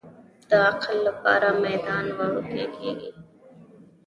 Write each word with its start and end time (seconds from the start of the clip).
د 0.49 0.51
عقل 0.67 0.95
لپاره 1.07 1.47
میدان 1.65 2.05
وړوکی 2.17 2.63
کېږي. 2.75 3.11